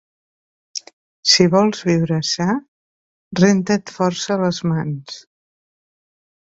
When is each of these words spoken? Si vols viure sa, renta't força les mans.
Si 1.33 1.45
vols 1.55 1.83
viure 1.89 2.19
sa, 2.31 2.49
renta't 3.43 3.87
força 4.01 4.43
les 4.47 4.65
mans. 4.73 5.25